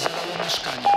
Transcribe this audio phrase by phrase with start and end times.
[0.00, 0.88] zalało mieszkania.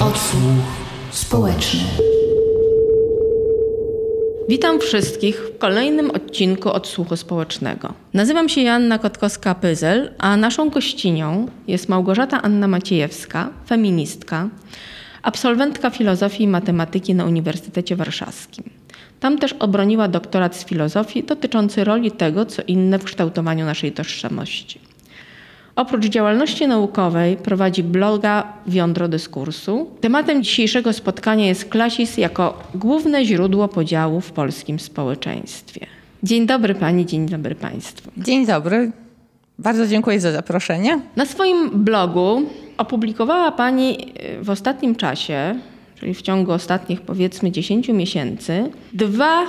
[0.00, 0.64] Odsłuch
[1.10, 1.80] społeczny.
[4.48, 7.94] Witam wszystkich w kolejnym odcinku Odsłuchu Społecznego.
[8.14, 14.48] Nazywam się Joanna Kotkowska-Pyzel, a naszą gościnią jest Małgorzata Anna Maciejewska, feministka,
[15.22, 18.75] absolwentka filozofii i matematyki na Uniwersytecie Warszawskim.
[19.20, 24.80] Tam też obroniła doktorat z filozofii dotyczący roli tego, co inne w kształtowaniu naszej tożsamości.
[25.76, 29.90] Oprócz działalności naukowej prowadzi bloga Wiądro Dyskursu.
[30.00, 35.86] Tematem dzisiejszego spotkania jest klasizm jako główne źródło podziału w polskim społeczeństwie.
[36.22, 38.10] Dzień dobry Pani, dzień dobry Państwu.
[38.16, 38.92] Dzień dobry.
[39.58, 41.00] Bardzo dziękuję za zaproszenie.
[41.16, 42.42] Na swoim blogu
[42.78, 45.58] opublikowała Pani y, w ostatnim czasie,
[46.00, 49.46] czyli w ciągu ostatnich powiedzmy 10 miesięcy, dwa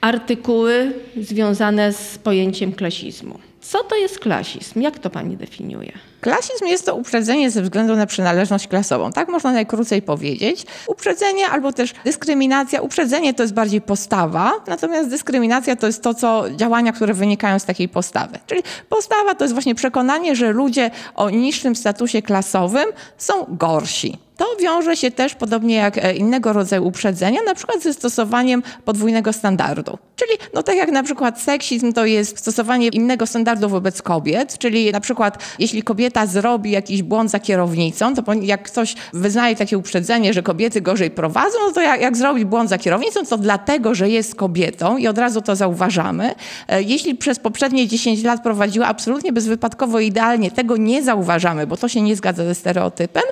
[0.00, 3.38] artykuły związane z pojęciem klasizmu.
[3.60, 4.80] Co to jest klasizm?
[4.80, 5.92] Jak to Pani definiuje?
[6.20, 9.12] Klasizm jest to uprzedzenie ze względu na przynależność klasową.
[9.12, 10.66] Tak można najkrócej powiedzieć.
[10.86, 12.80] Uprzedzenie albo też dyskryminacja.
[12.80, 17.64] Uprzedzenie to jest bardziej postawa, natomiast dyskryminacja to jest to, co działania, które wynikają z
[17.64, 18.38] takiej postawy.
[18.46, 22.86] Czyli postawa to jest właśnie przekonanie, że ludzie o niższym statusie klasowym
[23.18, 24.18] są gorsi.
[24.40, 29.32] To wiąże się też, podobnie jak e, innego rodzaju uprzedzenia, na przykład ze stosowaniem podwójnego
[29.32, 29.98] standardu.
[30.16, 34.92] Czyli no tak jak na przykład seksizm to jest stosowanie innego standardu wobec kobiet, czyli
[34.92, 40.32] na przykład jeśli kobieta zrobi jakiś błąd za kierownicą, to jak ktoś wyznaje takie uprzedzenie,
[40.32, 44.08] że kobiety gorzej prowadzą, no to jak, jak zrobi błąd za kierownicą, to dlatego, że
[44.08, 46.34] jest kobietą i od razu to zauważamy.
[46.68, 51.88] E, jeśli przez poprzednie 10 lat prowadziła absolutnie bezwypadkowo idealnie, tego nie zauważamy, bo to
[51.88, 53.22] się nie zgadza ze stereotypem.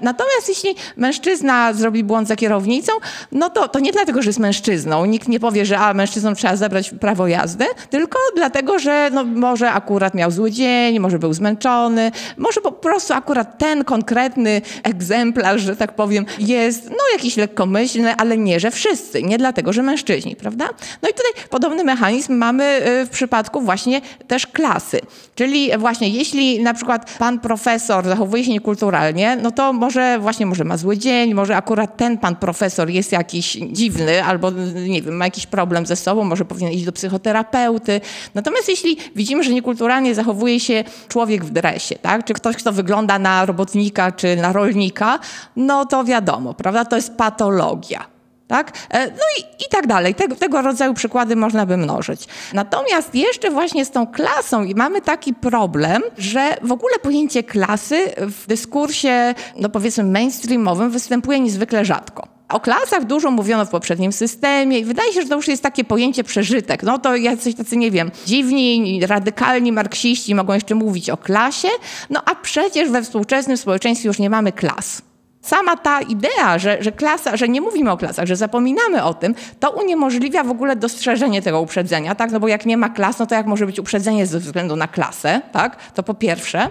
[0.00, 0.57] Natomiast jeśli
[0.96, 2.92] mężczyzna zrobi błąd za kierownicą,
[3.32, 5.04] no to, to nie dlatego, że jest mężczyzną.
[5.04, 9.70] Nikt nie powie, że a mężczyznom trzeba zabrać prawo jazdy, tylko dlatego, że no, może
[9.70, 15.76] akurat miał zły dzień, może był zmęczony, może po prostu akurat ten konkretny egzemplarz, że
[15.76, 19.22] tak powiem, jest no jakiś lekkomyślny, ale nie, że wszyscy.
[19.22, 20.68] Nie dlatego, że mężczyźni, prawda?
[21.02, 25.00] No i tutaj podobny mechanizm mamy y, w przypadku właśnie też klasy.
[25.34, 30.64] Czyli właśnie jeśli na przykład pan profesor zachowuje się niekulturalnie, no to może właśnie może
[30.64, 34.50] ma zły dzień, może akurat ten pan profesor jest jakiś dziwny albo
[34.88, 38.00] nie wiem, ma jakiś problem ze sobą, może powinien iść do psychoterapeuty.
[38.34, 42.24] Natomiast jeśli widzimy, że niekulturalnie zachowuje się człowiek w dresie, tak?
[42.24, 45.18] czy ktoś, kto wygląda na robotnika czy na rolnika,
[45.56, 46.84] no to wiadomo, prawda?
[46.84, 48.17] To jest patologia.
[48.48, 48.72] Tak?
[48.90, 50.14] E, no i, i tak dalej.
[50.14, 52.26] Tego, tego rodzaju przykłady można by mnożyć.
[52.52, 58.46] Natomiast jeszcze właśnie z tą klasą mamy taki problem, że w ogóle pojęcie klasy w
[58.46, 62.28] dyskursie, no powiedzmy mainstreamowym występuje niezwykle rzadko.
[62.48, 65.84] O klasach dużo mówiono w poprzednim systemie i wydaje się, że to już jest takie
[65.84, 66.82] pojęcie przeżytek.
[66.82, 71.68] No to jacyś tacy, nie wiem, dziwni, radykalni marksiści mogą jeszcze mówić o klasie,
[72.10, 75.02] no a przecież we współczesnym społeczeństwie już nie mamy klas.
[75.42, 79.34] Sama ta idea, że, że klasa, że nie mówimy o klasach, że zapominamy o tym,
[79.60, 82.30] to uniemożliwia w ogóle dostrzeżenie tego uprzedzenia, tak?
[82.30, 84.88] No bo jak nie ma klas, no to jak może być uprzedzenie ze względu na
[84.88, 85.92] klasę, tak?
[85.92, 86.70] To po pierwsze.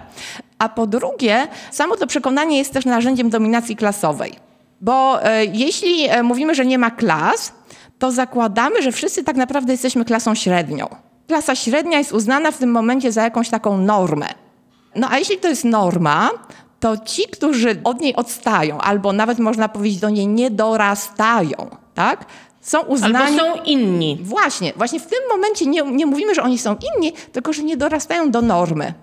[0.58, 4.32] A po drugie, samo to przekonanie jest też narzędziem dominacji klasowej.
[4.80, 7.52] Bo e, jeśli e, mówimy, że nie ma klas,
[7.98, 10.88] to zakładamy, że wszyscy tak naprawdę jesteśmy klasą średnią.
[11.26, 14.26] Klasa średnia jest uznana w tym momencie za jakąś taką normę.
[14.94, 16.30] No a jeśli to jest norma,
[16.80, 22.24] to ci, którzy od niej odstają, albo nawet można powiedzieć do niej nie dorastają, tak?
[22.60, 23.16] Są uznani...
[23.16, 24.18] Albo są inni.
[24.22, 27.76] Właśnie, właśnie w tym momencie nie, nie mówimy, że oni są inni, tylko że nie
[27.76, 28.94] dorastają do normy.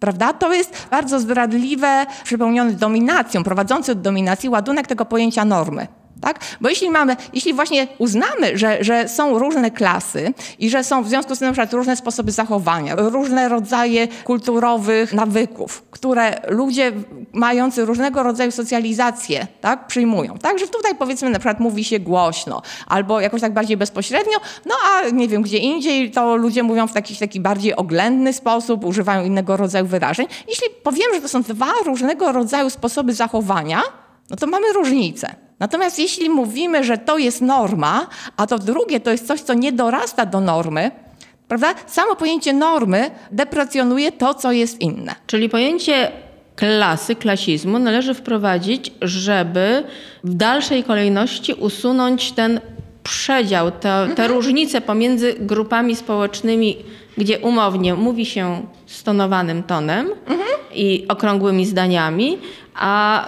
[0.00, 0.32] Prawda?
[0.32, 5.86] To jest bardzo zdradliwe, przepełniony dominacją, prowadzący do dominacji ładunek tego pojęcia normy.
[6.20, 6.40] Tak?
[6.60, 11.08] Bo jeśli mamy, jeśli właśnie uznamy, że, że są różne klasy i że są w
[11.08, 16.92] związku z tym na przykład różne sposoby zachowania, różne rodzaje kulturowych nawyków, które ludzie
[17.32, 20.38] mający różnego rodzaju socjalizację tak, przyjmują.
[20.38, 25.08] Także tutaj powiedzmy na przykład mówi się głośno albo jakoś tak bardziej bezpośrednio, no a
[25.08, 29.56] nie wiem, gdzie indziej to ludzie mówią w jakiś taki bardziej oględny sposób, używają innego
[29.56, 30.26] rodzaju wyrażeń.
[30.48, 33.82] Jeśli powiemy, że to są dwa różnego rodzaju sposoby zachowania,
[34.30, 35.34] no to mamy różnicę.
[35.60, 38.06] Natomiast jeśli mówimy, że to jest norma,
[38.36, 40.90] a to drugie to jest coś, co nie dorasta do normy,
[41.48, 41.74] prawda?
[41.86, 45.14] Samo pojęcie normy deprecjonuje to, co jest inne.
[45.26, 46.12] Czyli pojęcie
[46.56, 49.84] klasy, klasizmu należy wprowadzić, żeby
[50.24, 52.60] w dalszej kolejności usunąć ten
[53.02, 54.30] przedział, te, te mhm.
[54.30, 56.76] różnice pomiędzy grupami społecznymi,
[57.18, 60.48] gdzie umownie mówi się stonowanym tonem mhm.
[60.74, 62.38] i okrągłymi zdaniami,
[62.80, 63.26] a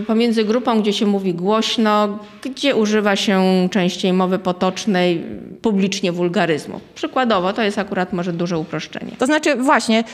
[0.00, 5.26] y, pomiędzy grupą, gdzie się mówi głośno, gdzie używa się częściej mowy potocznej,
[5.62, 6.80] publicznie wulgaryzmu.
[6.94, 9.12] Przykładowo, to jest akurat może duże uproszczenie.
[9.18, 10.04] To znaczy właśnie,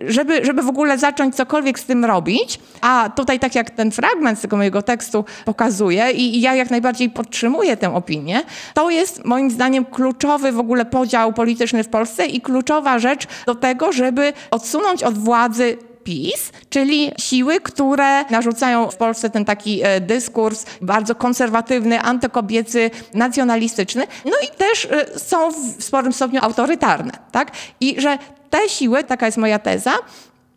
[0.00, 3.90] y, żeby, żeby w ogóle zacząć cokolwiek z tym robić, a tutaj tak jak ten
[3.90, 8.42] fragment z tego mojego tekstu pokazuje i ja jak najbardziej podtrzymuję tę opinię,
[8.74, 13.54] to jest moim zdaniem kluczowy w ogóle podział polityczny w Polsce i kluczowa rzecz do
[13.54, 20.00] tego, żeby odsunąć od władzy PiS, czyli siły, które narzucają w Polsce ten taki e,
[20.00, 27.50] dyskurs bardzo konserwatywny, antykobiecy, nacjonalistyczny, no i też e, są w sporym stopniu autorytarne, tak?
[27.80, 28.18] I że
[28.50, 29.92] te siły, taka jest moja teza,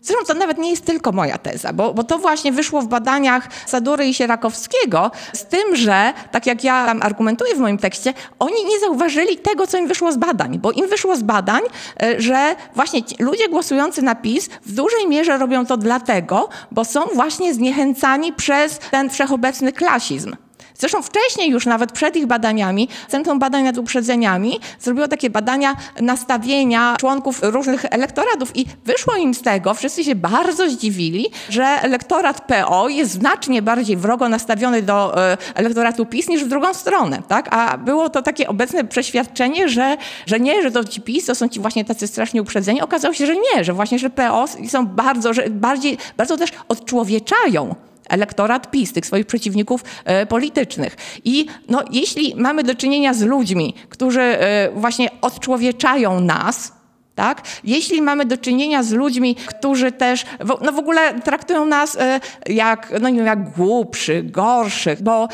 [0.05, 3.49] Zresztą to nawet nie jest tylko moja teza, bo, bo to właśnie wyszło w badaniach
[3.65, 8.65] Sadury i Sierakowskiego, z tym, że, tak jak ja tam argumentuję w moim tekście, oni
[8.65, 11.61] nie zauważyli tego, co im wyszło z badań, bo im wyszło z badań,
[12.01, 17.01] e, że właśnie ludzie głosujący na PiS w dużej mierze robią to dlatego, bo są
[17.13, 20.35] właśnie zniechęcani przez ten wszechobecny klasizm.
[20.77, 26.95] Zresztą wcześniej już nawet przed ich badaniami, Centrum Badań nad Uprzedzeniami zrobiło takie badania nastawienia
[26.99, 32.89] członków różnych elektoratów i wyszło im z tego, wszyscy się bardzo zdziwili, że elektorat PO
[32.89, 37.47] jest znacznie bardziej wrogo nastawiony do e, elektoratu PiS niż w drugą stronę, tak?
[37.51, 41.49] A było to takie obecne przeświadczenie, że, że nie, że to ci PiS to są
[41.49, 42.81] ci właśnie tacy strasznie uprzedzeni.
[42.81, 47.75] Okazało się, że nie, że właśnie, że PO są bardzo, że bardziej, bardzo też odczłowieczają
[48.09, 50.97] elektorat PiS, tych swoich przeciwników e, politycznych.
[51.23, 56.73] I no, jeśli mamy do czynienia z ludźmi, którzy e, właśnie odczłowieczają nas,
[57.15, 57.41] tak?
[57.63, 62.19] Jeśli mamy do czynienia z ludźmi, którzy też w, no w ogóle traktują nas e,
[62.45, 65.27] jak, no nie wiem, jak głupszych, gorszych, bo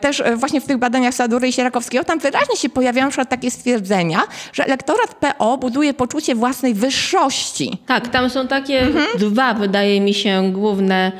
[0.00, 4.22] też właśnie w tych badaniach Sadury i Sierakowskiego tam wyraźnie się pojawiają na takie stwierdzenia,
[4.52, 7.78] że elektorat PO buduje poczucie własnej wyższości.
[7.86, 8.88] Tak, tam są takie
[9.18, 11.12] dwa, wydaje mi się, główne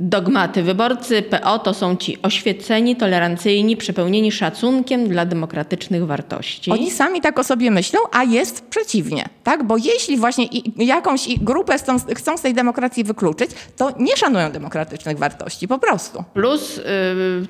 [0.00, 0.62] dogmaty.
[0.62, 6.70] Wyborcy PO to są ci oświeceni, tolerancyjni, przepełnieni szacunkiem dla demokratycznych wartości.
[6.70, 9.64] Oni sami tak o sobie myślą, a jest przeciwnie, tak?
[9.64, 11.76] Bo jeśli właśnie jakąś grupę
[12.14, 16.24] chcą z tej demokracji wykluczyć, to nie szanują demokratycznych wartości, po prostu.
[16.34, 16.82] Plus y,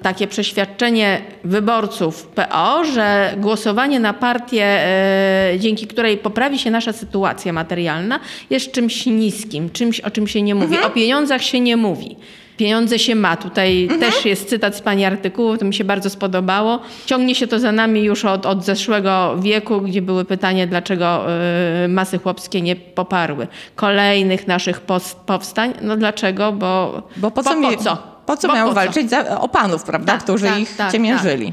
[0.02, 4.86] takie przeświadczenie wyborców PO, że głosowanie na partię,
[5.54, 8.20] y, dzięki której poprawi się nasza sytuacja materialna,
[8.50, 10.78] jest czymś niskim, czymś, o czym się nie mówi.
[10.78, 12.16] O pieniądzach się nie mówi.
[12.60, 13.36] Pieniądze się ma.
[13.36, 16.80] Tutaj też jest cytat z pani artykułu, to mi się bardzo spodobało.
[17.06, 21.26] Ciągnie się to za nami już od, od zeszłego wieku, gdzie były pytanie, dlaczego
[21.84, 23.46] y, masy chłopskie nie poparły
[23.76, 25.72] kolejnych naszych pos- powstań.
[25.82, 26.52] No dlaczego?
[26.52, 27.96] Bo, Bo po co, bo, mi- po co?
[28.26, 28.72] Po co co?
[28.72, 31.52] walczyć za, o panów, prawda, Tak, którzy tak, ich tak, ciemiężyli?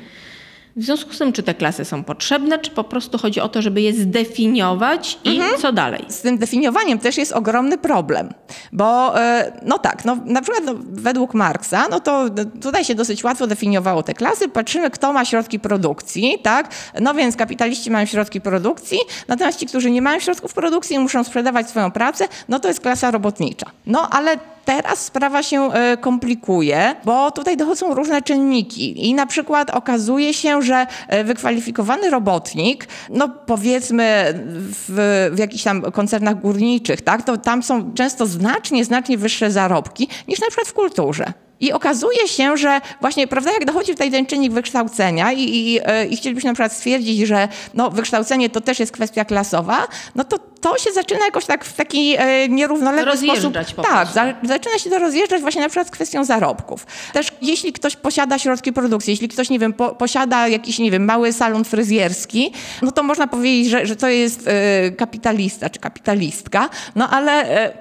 [0.77, 3.61] W związku z tym, czy te klasy są potrzebne, czy po prostu chodzi o to,
[3.61, 5.61] żeby je zdefiniować i Mhm.
[5.61, 6.05] co dalej?
[6.07, 8.33] Z tym definiowaniem też jest ogromny problem,
[8.71, 12.95] bo e, no tak, no, na przykład no, według Marksa, no to no, tutaj się
[12.95, 16.69] dosyć łatwo definiowało te klasy, patrzymy kto ma środki produkcji, tak,
[17.01, 18.97] no więc kapitaliści mają środki produkcji,
[19.27, 22.79] natomiast ci, którzy nie mają środków produkcji i muszą sprzedawać swoją pracę, no to jest
[22.79, 23.65] klasa robotnicza.
[23.85, 24.37] No ale
[24.67, 30.61] Teraz sprawa się e, komplikuje, bo tutaj dochodzą różne czynniki i na przykład okazuje się,
[30.61, 37.63] że e, wykwalifikowany robotnik, no powiedzmy w, w jakichś tam koncernach górniczych, tak, to tam
[37.63, 41.33] są często znacznie, znacznie wyższe zarobki niż na przykład w kulturze.
[41.59, 46.17] I okazuje się, że właśnie, prawda, jak dochodzi tutaj ten czynnik wykształcenia i, i, i
[46.17, 50.77] chcielibyśmy na przykład stwierdzić, że no, wykształcenie to też jest kwestia klasowa, no to to
[50.77, 53.75] się zaczyna jakoś tak w taki e, nierównoległy Rozjeżdżać sposób.
[53.75, 56.85] po tak, za, zaczyna się to rozjeżdżać właśnie na przykład z kwestią zarobków.
[57.13, 61.05] Też jeśli ktoś posiada środki produkcji, jeśli ktoś, nie wiem, po, posiada jakiś, nie wiem,
[61.05, 66.69] mały salon fryzjerski, no to można powiedzieć, że, że to jest e, kapitalista czy kapitalistka,
[66.95, 67.31] no ale...
[67.31, 67.73] E,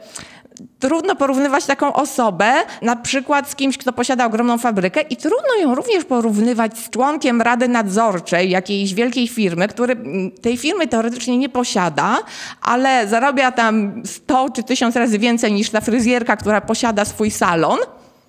[0.78, 5.74] Trudno porównywać taką osobę na przykład z kimś, kto posiada ogromną fabrykę i trudno ją
[5.74, 11.48] również porównywać z członkiem rady nadzorczej jakiejś wielkiej firmy, który mm, tej firmy teoretycznie nie
[11.48, 12.18] posiada,
[12.60, 17.78] ale zarabia tam 100 czy 1000 razy więcej niż ta fryzjerka, która posiada swój salon.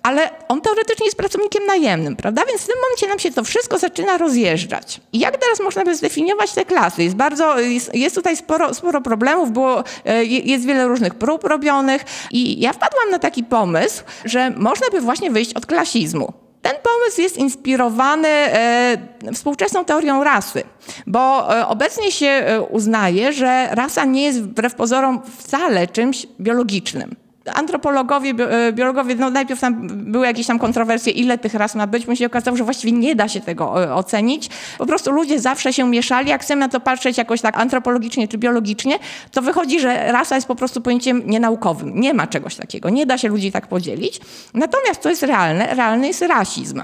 [0.02, 2.42] Ale on teoretycznie jest pracownikiem najemnym, prawda?
[2.48, 5.00] Więc w tym momencie nam się to wszystko zaczyna rozjeżdżać.
[5.12, 7.02] I jak teraz można by zdefiniować te klasy?
[7.02, 11.44] Jest bardzo, jest, jest tutaj sporo, sporo problemów, było, e, je- jest wiele różnych prób
[11.44, 16.32] robionych i ja wpadłam na taki pomysł, że można by właśnie wyjść od klasizmu.
[16.62, 18.98] Ten pomysł jest inspirowany e,
[19.34, 20.62] współczesną teorią rasy,
[21.06, 27.16] bo e, obecnie się uznaje, że rasa nie jest wbrew pozorom wcale czymś biologicznym.
[27.54, 32.02] Antropologowie, e, biologowie, no najpierw tam były jakieś tam kontrowersje, ile tych ras ma być.
[32.06, 34.48] Później się okazało, że właściwie nie da się tego e, ocenić.
[34.78, 36.28] Po prostu ludzie zawsze się mieszali.
[36.28, 38.98] Jak chcemy na to patrzeć jakoś tak antropologicznie czy biologicznie,
[39.32, 42.00] to wychodzi, że rasa jest po prostu pojęciem nienaukowym.
[42.00, 42.90] Nie ma czegoś takiego.
[42.90, 44.20] Nie da się ludzi tak podzielić.
[44.54, 45.74] Natomiast co jest realne?
[45.74, 46.82] Realny jest rasizm.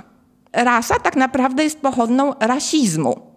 [0.53, 3.35] Rasa tak naprawdę jest pochodną rasizmu.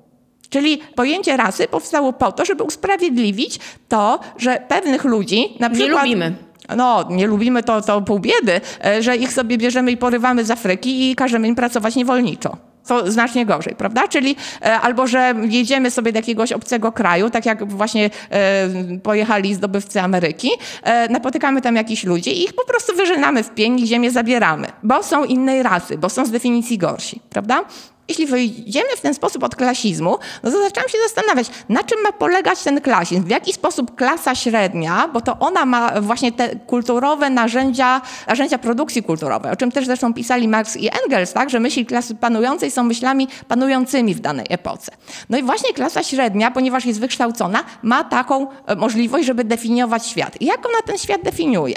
[0.50, 5.92] Czyli pojęcie rasy powstało po to, żeby usprawiedliwić to, że pewnych ludzi, na przykład...
[5.92, 6.36] Nie lubimy.
[6.76, 10.52] No, nie lubimy to, to pół biedy, e, że ich sobie bierzemy i porywamy z
[10.52, 12.58] Afryki i każemy im pracować niewolniczo
[12.88, 14.08] to znacznie gorzej, prawda?
[14.08, 19.56] Czyli e, albo, że jedziemy sobie do jakiegoś obcego kraju, tak jak właśnie e, pojechali
[19.56, 20.50] zdobywcy Ameryki,
[20.84, 24.68] e, napotykamy tam jakichś ludzi i ich po prostu wyżynamy w pień i ziemię zabieramy,
[24.84, 27.64] bo są innej rasy, bo są z definicji gorsi, prawda?
[28.08, 32.12] Jeśli wyjdziemy w ten sposób od klasizmu, no to zaczęłam się zastanawiać, na czym ma
[32.12, 37.30] polegać ten klasizm, w jaki sposób klasa średnia, bo to ona ma właśnie te kulturowe
[37.30, 41.86] narzędzia, narzędzia produkcji kulturowej, o czym też zresztą pisali Marx i Engels, tak, że myśli
[41.86, 44.92] klasy panującej są myślami panującymi w danej epoce.
[45.30, 50.42] No i właśnie klasa średnia, ponieważ jest wykształcona, ma taką e, możliwość, żeby definiować świat.
[50.42, 51.76] I jak ona ten świat definiuje?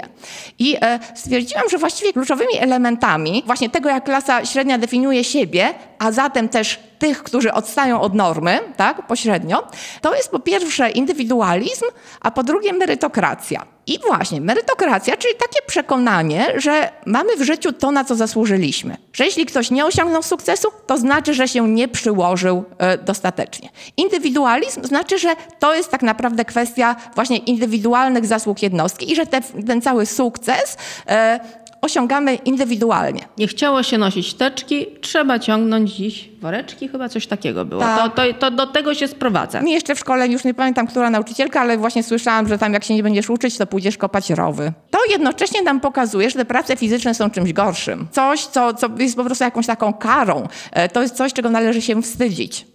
[0.59, 6.11] I e, stwierdziłam, że właściwie kluczowymi elementami właśnie tego, jak klasa średnia definiuje siebie, a
[6.23, 9.67] zatem też tych, którzy odstają od normy, tak, pośrednio,
[10.01, 11.85] to jest po pierwsze indywidualizm,
[12.21, 13.65] a po drugie merytokracja.
[13.87, 18.97] I właśnie, merytokracja, czyli takie przekonanie, że mamy w życiu to, na co zasłużyliśmy.
[19.13, 23.69] Że jeśli ktoś nie osiągnął sukcesu, to znaczy, że się nie przyłożył e, dostatecznie.
[23.97, 29.41] Indywidualizm znaczy, że to jest tak naprawdę kwestia właśnie indywidualnych zasług jednostki i że te,
[29.41, 31.39] ten cały sukces e,
[31.81, 33.21] osiągamy indywidualnie.
[33.37, 37.81] Nie chciało się nosić teczki, trzeba ciągnąć dziś woreczki, chyba coś takiego było.
[37.81, 38.15] Tak.
[38.15, 39.61] To, to, to, do tego się sprowadza.
[39.61, 42.83] Mi jeszcze w szkole, już nie pamiętam, która nauczycielka, ale właśnie słyszałam, że tam jak
[42.83, 44.73] się nie będziesz uczyć, to pójdziesz kopać rowy.
[44.91, 48.07] To jednocześnie nam pokazuje, że te prace fizyczne są czymś gorszym.
[48.11, 50.47] Coś, co, co jest po prostu jakąś taką karą.
[50.71, 52.65] E, to jest coś, czego należy się wstydzić.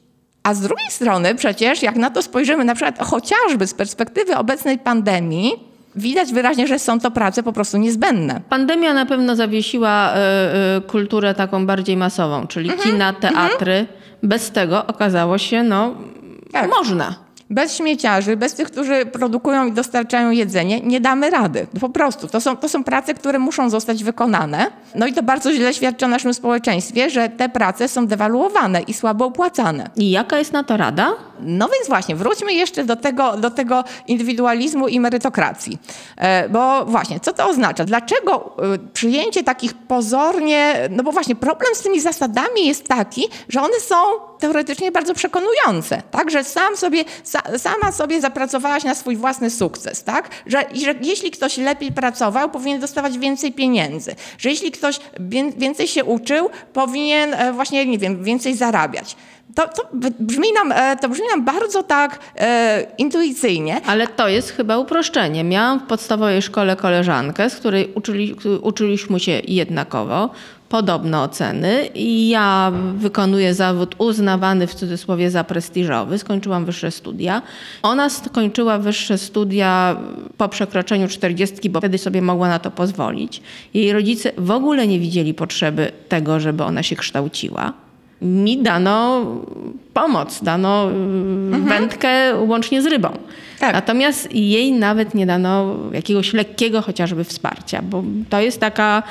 [0.42, 4.78] A z drugiej strony przecież, jak na to spojrzymy na przykład chociażby z perspektywy obecnej
[4.78, 5.52] pandemii,
[5.96, 8.40] widać wyraźnie, że są to prace po prostu niezbędne.
[8.48, 10.16] Pandemia na pewno zawiesiła y,
[10.78, 13.72] y, kulturę taką bardziej masową, czyli mhm, kina, teatry.
[13.72, 13.86] Mhm.
[14.22, 15.94] Bez tego okazało się, no,
[16.52, 16.70] tak.
[16.70, 17.25] można.
[17.50, 21.66] Bez śmieciarzy, bez tych, którzy produkują i dostarczają jedzenie, nie damy rady.
[21.80, 22.28] Po prostu.
[22.28, 24.70] To są, to są prace, które muszą zostać wykonane.
[24.94, 28.94] No i to bardzo źle świadczy o naszym społeczeństwie, że te prace są dewaluowane i
[28.94, 29.90] słabo opłacane.
[29.96, 31.12] I jaka jest na to rada?
[31.40, 35.78] No więc właśnie, wróćmy jeszcze do tego, do tego indywidualizmu i merytokracji.
[36.16, 37.84] E, bo właśnie, co to oznacza?
[37.84, 43.60] Dlaczego e, przyjęcie takich pozornie, no bo właśnie problem z tymi zasadami jest taki, że
[43.62, 43.96] one są
[44.38, 46.30] teoretycznie bardzo przekonujące, tak?
[46.30, 47.04] Że sam sobie,
[47.56, 50.30] sama sobie zapracowałaś na swój własny sukces, tak?
[50.46, 54.14] Że, że jeśli ktoś lepiej pracował, powinien dostawać więcej pieniędzy.
[54.38, 55.00] Że jeśli ktoś
[55.56, 59.16] więcej się uczył, powinien e, właśnie, nie wiem, więcej zarabiać
[59.56, 59.88] to, to,
[60.20, 63.80] brzmi nam, e, to brzmi nam bardzo tak e, intuicyjnie.
[63.86, 65.44] Ale to jest chyba uproszczenie.
[65.44, 70.30] Miałam w podstawowej szkole koleżankę, z której uczyli, uczyliśmy się jednakowo,
[70.68, 76.18] podobne oceny i ja wykonuję zawód uznawany w cudzysłowie za prestiżowy.
[76.18, 77.42] Skończyłam wyższe studia.
[77.82, 79.96] Ona skończyła wyższe studia
[80.36, 83.42] po przekroczeniu czterdziestki, bo wtedy sobie mogła na to pozwolić.
[83.74, 87.72] Jej rodzice w ogóle nie widzieli potrzeby tego, żeby ona się kształciła
[88.22, 89.26] mi dano
[89.96, 91.64] pomoc, dano mhm.
[91.64, 93.08] wędkę łącznie z rybą.
[93.58, 93.74] Tak.
[93.74, 99.02] Natomiast jej nawet nie dano jakiegoś lekkiego chociażby wsparcia, bo to jest taka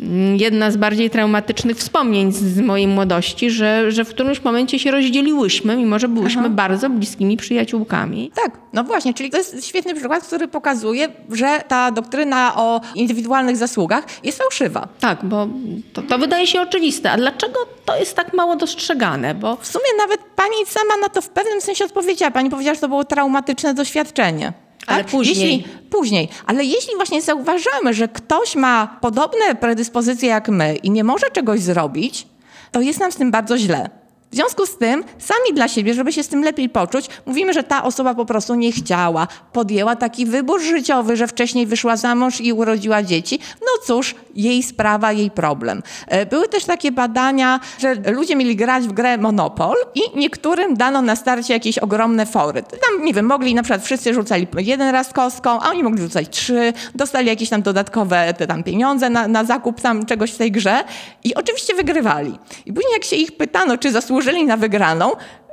[0.00, 4.90] Mm, jedna z bardziej traumatycznych wspomnień z mojej młodości, że, że w którymś momencie się
[4.90, 6.50] rozdzieliłyśmy, mimo że byłyśmy Aha.
[6.50, 8.30] bardzo bliskimi przyjaciółkami.
[8.34, 13.56] Tak, no właśnie, czyli to jest świetny przykład, który pokazuje, że ta doktryna o indywidualnych
[13.56, 14.88] zasługach jest fałszywa.
[15.00, 15.48] Tak, bo
[15.92, 17.10] to, to wydaje się oczywiste.
[17.12, 19.34] A dlaczego to jest tak mało dostrzegane?
[19.34, 19.56] Bo...
[19.56, 22.30] W sumie nawet pani sama na to w pewnym sensie odpowiedziała.
[22.30, 24.52] Pani powiedziała, że to było traumatyczne doświadczenie.
[24.86, 25.10] Ale tak?
[25.10, 25.56] później.
[25.56, 26.28] Jeśli, później.
[26.46, 31.60] Ale jeśli właśnie zauważamy, że ktoś ma podobne predyspozycje jak my i nie może czegoś
[31.60, 32.26] zrobić,
[32.72, 33.90] to jest nam z tym bardzo źle.
[34.32, 37.62] W związku z tym, sami dla siebie, żeby się z tym lepiej poczuć, mówimy, że
[37.62, 42.40] ta osoba po prostu nie chciała, podjęła taki wybór życiowy, że wcześniej wyszła za mąż
[42.40, 43.38] i urodziła dzieci.
[43.60, 45.82] No cóż, jej sprawa, jej problem.
[46.06, 51.02] E, były też takie badania, że ludzie mieli grać w grę Monopol i niektórym dano
[51.02, 52.62] na starcie jakieś ogromne fory.
[52.62, 56.28] Tam, nie wiem, mogli na przykład wszyscy rzucali jeden raz kostką, a oni mogli rzucać
[56.28, 60.52] trzy, dostali jakieś tam dodatkowe te tam pieniądze na, na zakup tam czegoś w tej
[60.52, 60.84] grze
[61.24, 62.38] i oczywiście wygrywali.
[62.66, 64.15] I później jak się ich pytano, czy zasłużyli
[64.46, 65.12] na wygraną,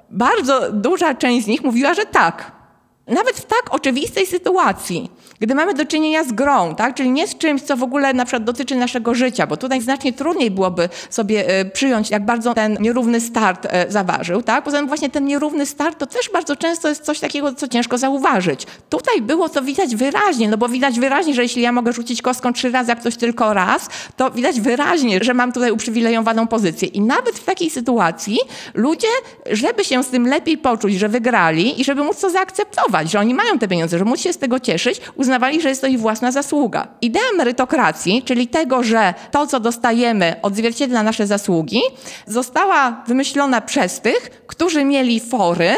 [0.10, 2.63] bardzo duża część z nich mówiła, że tak.
[3.08, 6.96] Nawet w tak oczywistej sytuacji, gdy mamy do czynienia z grą, tak?
[6.96, 10.14] czyli nie z czymś, co w ogóle na przykład dotyczy naszego życia, bo tutaj znacznie
[10.14, 14.42] trudniej byłoby sobie e, przyjąć, jak bardzo ten nierówny start e, zaważył.
[14.42, 14.64] Tak?
[14.64, 17.98] Poza tym właśnie ten nierówny start to też bardzo często jest coś takiego, co ciężko
[17.98, 18.68] zauważyć.
[18.90, 22.54] Tutaj było to widać wyraźnie, no bo widać wyraźnie, że jeśli ja mogę rzucić kostką
[22.54, 26.88] trzy razy, a ktoś tylko raz, to widać wyraźnie, że mam tutaj uprzywilejowaną pozycję.
[26.88, 28.40] I nawet w takiej sytuacji
[28.74, 29.08] ludzie,
[29.52, 33.34] żeby się z tym lepiej poczuć, że wygrali i żeby móc to zaakceptować, że oni
[33.34, 36.32] mają te pieniądze, że móc się z tego cieszyć, uznawali, że jest to ich własna
[36.32, 36.88] zasługa.
[37.02, 41.82] Idea merytokracji, czyli tego, że to, co dostajemy, odzwierciedla nasze zasługi,
[42.28, 45.76] została wymyślona przez tych, którzy mieli fory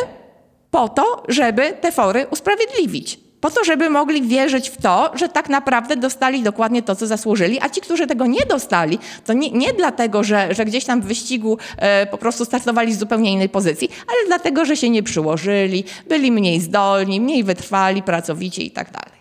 [0.72, 3.25] po to, żeby te fory usprawiedliwić.
[3.46, 7.60] Po to, żeby mogli wierzyć w to, że tak naprawdę dostali dokładnie to, co zasłużyli,
[7.62, 11.06] a ci, którzy tego nie dostali, to nie, nie dlatego, że, że gdzieś tam w
[11.06, 15.84] wyścigu e, po prostu startowali z zupełnie innej pozycji, ale dlatego, że się nie przyłożyli,
[16.10, 19.15] byli mniej zdolni, mniej wytrwali, pracowici i tak dalej.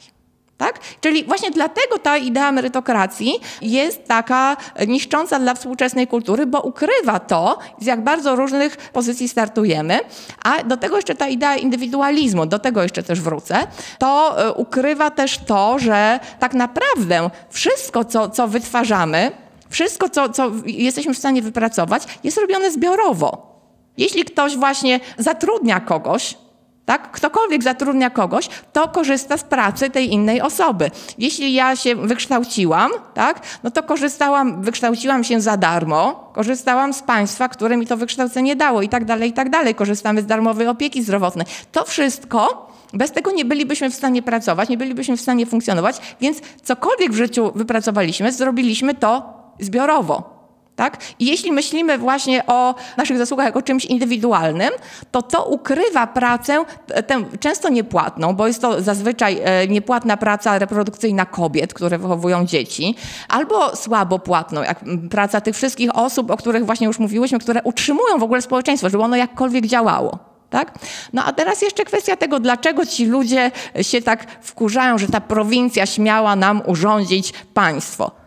[0.65, 0.81] Tak?
[1.01, 4.57] Czyli właśnie dlatego ta idea merytokracji jest taka
[4.87, 10.01] niszcząca dla współczesnej kultury, bo ukrywa to, z jak bardzo różnych pozycji startujemy,
[10.45, 13.67] a do tego jeszcze ta idea indywidualizmu, do tego jeszcze też wrócę,
[13.99, 19.33] to e, ukrywa też to, że tak naprawdę wszystko, co, co wytwarzamy,
[19.69, 23.55] wszystko, co, co jesteśmy w stanie wypracować, jest robione zbiorowo.
[23.97, 26.37] Jeśli ktoś właśnie zatrudnia kogoś,
[26.85, 27.11] tak?
[27.11, 30.91] Ktokolwiek zatrudnia kogoś, to korzysta z pracy tej innej osoby.
[31.19, 33.41] Jeśli ja się wykształciłam, tak?
[33.63, 38.83] no to korzystałam, wykształciłam się za darmo, korzystałam z państwa, które mi to wykształcenie dało
[38.83, 39.75] i tak dalej, i tak dalej.
[39.75, 41.47] Korzystamy z darmowej opieki zdrowotnej.
[41.73, 46.39] To wszystko bez tego nie bylibyśmy w stanie pracować, nie bylibyśmy w stanie funkcjonować, więc
[46.63, 50.34] cokolwiek w życiu wypracowaliśmy, zrobiliśmy to zbiorowo.
[50.77, 50.99] Tak?
[51.19, 54.71] I jeśli myślimy właśnie o naszych zasługach jako czymś indywidualnym,
[55.11, 56.65] to to ukrywa pracę,
[57.07, 62.95] tę często niepłatną, bo jest to zazwyczaj e, niepłatna praca reprodukcyjna kobiet, które wychowują dzieci,
[63.29, 68.19] albo słabo płatną, jak praca tych wszystkich osób, o których właśnie już mówiłyśmy, które utrzymują
[68.19, 70.19] w ogóle społeczeństwo, żeby ono jakkolwiek działało.
[70.51, 70.79] Tak?
[71.13, 73.51] No a teraz jeszcze kwestia tego, dlaczego ci ludzie
[73.83, 78.24] się tak wkurzają, że ta prowincja śmiała nam urządzić państwo.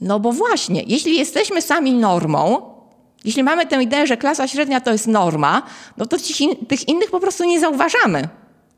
[0.00, 2.62] No bo właśnie, jeśli jesteśmy sami normą,
[3.24, 5.62] jeśli mamy tę ideę, że klasa średnia to jest norma,
[5.96, 6.16] no to
[6.68, 8.28] tych innych po prostu nie zauważamy.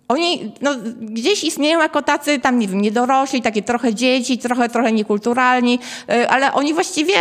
[0.09, 4.93] Oni no, gdzieś istnieją jako tacy tam, nie wiem, niedorośli, takie trochę dzieci, trochę, trochę
[4.93, 7.13] niekulturalni, e, ale oni właściwie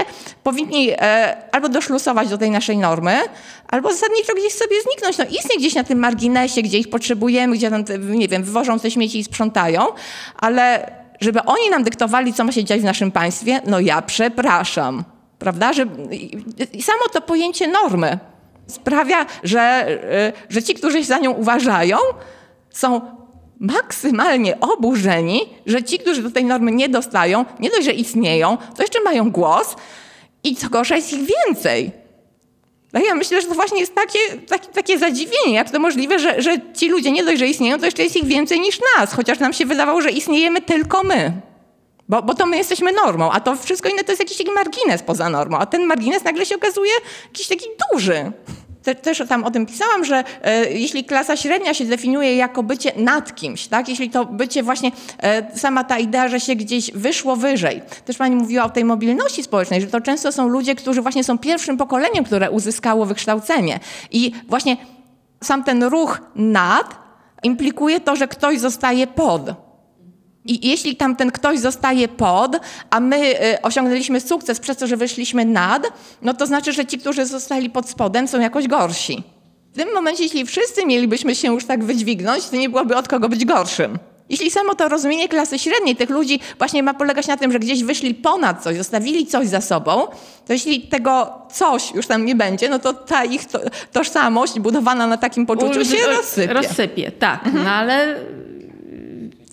[0.43, 3.19] powinni e, albo doszlusować do tej naszej normy,
[3.67, 5.17] albo zasadniczo gdzieś sobie zniknąć.
[5.17, 8.91] No istnieje gdzieś na tym marginesie, gdzie ich potrzebujemy, gdzie tam, nie wiem, wywożą te
[8.91, 9.81] śmieci i sprzątają,
[10.37, 15.03] ale żeby oni nam dyktowali, co ma się dziać w naszym państwie, no ja przepraszam.
[15.39, 15.73] Prawda?
[15.73, 15.85] Że,
[16.73, 18.19] I samo to pojęcie normy
[18.67, 19.87] sprawia, że,
[20.49, 21.97] y, że ci, którzy się za nią uważają,
[22.69, 23.01] są
[23.59, 28.83] maksymalnie oburzeni, że ci, którzy do tej normy nie dostają, nie dość, że istnieją, to
[28.83, 29.75] jeszcze mają głos
[30.43, 31.91] i co gorsza jest ich więcej.
[32.93, 36.41] No ja myślę, że to właśnie jest takie, takie, takie zadziwienie, jak to możliwe, że,
[36.41, 39.39] że ci ludzie nie dość, że istnieją, to jeszcze jest ich więcej niż nas, chociaż
[39.39, 41.41] nam się wydawało, że istniejemy tylko my.
[42.09, 45.03] Bo, bo to my jesteśmy normą, a to wszystko inne to jest jakiś taki margines
[45.03, 46.91] poza normą, a ten margines nagle się okazuje
[47.25, 48.31] jakiś taki duży
[48.87, 52.91] te, też tam o tym pisałam, że e, jeśli klasa średnia się definiuje jako bycie
[52.97, 53.89] nad kimś, tak?
[53.89, 54.91] jeśli to bycie właśnie,
[55.23, 57.81] e, sama ta idea, że się gdzieś wyszło wyżej.
[58.05, 61.37] Też pani mówiła o tej mobilności społecznej, że to często są ludzie, którzy właśnie są
[61.37, 63.79] pierwszym pokoleniem, które uzyskało wykształcenie.
[64.11, 64.77] I właśnie
[65.43, 66.95] sam ten ruch nad
[67.43, 69.66] implikuje to, że ktoś zostaje pod.
[70.47, 74.97] I jeśli tam ten ktoś zostaje pod, a my y, osiągnęliśmy sukces przez to, że
[74.97, 75.87] wyszliśmy nad,
[76.21, 79.23] no to znaczy, że ci, którzy zostali pod spodem, są jakoś gorsi.
[79.73, 83.29] W tym momencie, jeśli wszyscy mielibyśmy się już tak wydźwignąć, to nie byłoby od kogo
[83.29, 83.99] być gorszym.
[84.29, 87.83] Jeśli samo to rozumienie klasy średniej tych ludzi właśnie ma polegać na tym, że gdzieś
[87.83, 90.07] wyszli ponad coś, zostawili coś za sobą,
[90.47, 93.59] to jeśli tego coś już tam nie będzie, no to ta ich to,
[93.91, 96.53] tożsamość budowana na takim poczuciu się rozsypie.
[96.53, 97.45] Rozsypie, tak.
[97.45, 97.63] Mhm.
[97.63, 98.15] No ale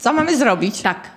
[0.05, 0.83] co mamy zrobić?
[0.83, 1.11] Tak.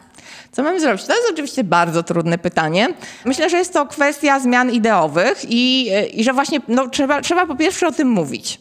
[0.52, 1.06] Co mamy zrobić?
[1.06, 2.88] To jest oczywiście bardzo trudne pytanie.
[3.26, 7.56] Myślę, że jest to kwestia zmian ideowych i, i że właśnie no, trzeba, trzeba po
[7.56, 8.60] pierwsze o tym mówić.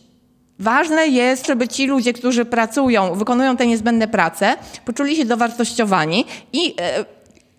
[0.59, 6.75] Ważne jest, żeby ci ludzie, którzy pracują, wykonują te niezbędne prace, poczuli się dowartościowani i
[6.81, 7.05] e,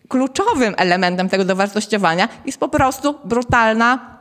[0.07, 4.19] kluczowym elementem tego dowartościowania jest po prostu brutalna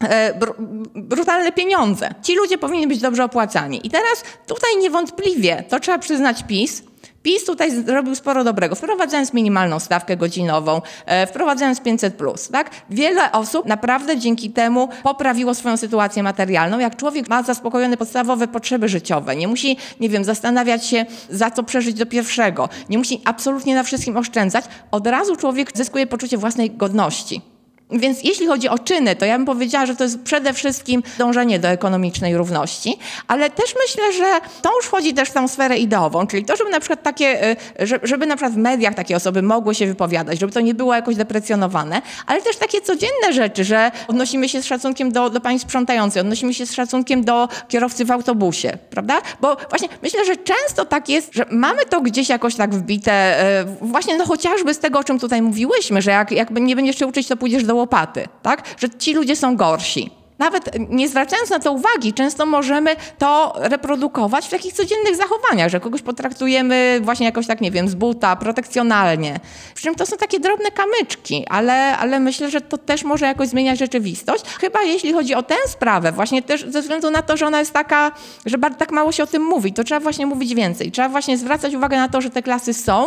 [0.00, 0.54] e, Br
[0.94, 2.14] brutalne pieniądze.
[2.22, 3.86] Ci ludzie powinni być dobrze opłacani.
[3.86, 6.82] I teraz tutaj niewątpliwie, to trzeba przyznać PiS,
[7.26, 12.70] PiS tutaj zrobił sporo dobrego, wprowadzając minimalną stawkę godzinową, e, wprowadzając 500+, tak?
[12.90, 16.78] Wiele osób naprawdę dzięki temu poprawiło swoją sytuację materialną.
[16.78, 21.62] Jak człowiek ma zaspokojone podstawowe potrzeby życiowe, nie musi, nie wiem, zastanawiać się, za co
[21.62, 26.70] przeżyć do pierwszego, nie musi absolutnie na wszystkim oszczędzać, od razu człowiek zyskuje poczucie własnej
[26.70, 27.55] godności.
[27.90, 31.58] Więc jeśli chodzi o czyny, to ja bym powiedziała, że to jest przede wszystkim dążenie
[31.58, 36.26] do ekonomicznej równości, ale też myślę, że to już wchodzi też w tą sferę ideową,
[36.26, 37.56] czyli to, żeby na przykład takie, y,
[38.02, 41.16] żeby na przykład w mediach takie osoby mogły się wypowiadać, żeby to nie było jakoś
[41.16, 46.20] deprecjonowane, ale też takie codzienne rzeczy, że odnosimy się z szacunkiem do, do pani sprzątającej,
[46.20, 49.20] odnosimy się z szacunkiem do kierowcy w autobusie, prawda?
[49.40, 53.66] Bo właśnie myślę, że często tak jest, że mamy to gdzieś jakoś tak wbite, y,
[53.80, 57.06] właśnie no chociażby z tego, o czym tutaj mówiłyśmy, że jak, jak nie będziesz się
[57.06, 58.62] uczyć, to pójdziesz do łopaty, tak?
[58.78, 60.10] Że ci ludzie są gorsi.
[60.38, 65.80] Nawet nie zwracając na to uwagi, często możemy to reprodukować w takich codziennych zachowaniach, że
[65.80, 69.40] kogoś potraktujemy właśnie jakoś tak, nie wiem, z buta, protekcjonalnie.
[69.74, 73.48] Przy czym to są takie drobne kamyczki, ale, ale myślę, że to też może jakoś
[73.48, 74.44] zmieniać rzeczywistość.
[74.60, 77.72] Chyba jeśli chodzi o tę sprawę, właśnie też ze względu na to, że ona jest
[77.72, 78.12] taka,
[78.46, 80.92] że tak mało się o tym mówi, to trzeba właśnie mówić więcej.
[80.92, 83.06] Trzeba właśnie zwracać uwagę na to, że te klasy są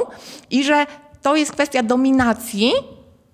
[0.52, 0.86] i że
[1.22, 2.72] to jest kwestia dominacji,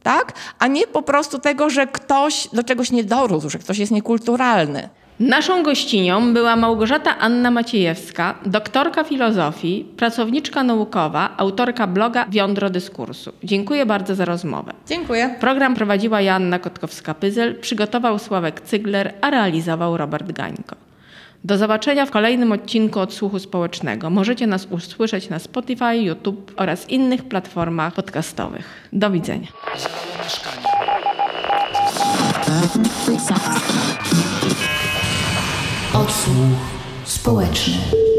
[0.06, 0.34] tak?
[0.60, 4.90] A nie po prostu tego, że ktoś do czegoś nie dorósł, że ktoś jest niekulturalny.
[5.20, 13.32] Naszą gościnią była Małgorzata Anna Maciejewska, doktorka filozofii, pracowniczka naukowa, autorka bloga Wiądro Dyskursu.
[13.44, 14.74] Dziękuję bardzo za rozmowę.
[14.88, 15.36] Dziękuję.
[15.40, 20.76] Program prowadziła Joanna Kotkowska-Pyzel, przygotował Sławek Cygler, a realizował Robert Gańko.
[21.46, 24.10] Do zobaczenia w kolejnym odcinku Odsłuchu Społecznego.
[24.10, 28.90] Możecie nas usłyszeć na Spotify, YouTube oraz innych platformach podcastowych.
[28.94, 29.48] Do widzenia.
[35.94, 36.36] Odsłuch
[37.04, 38.15] społeczny.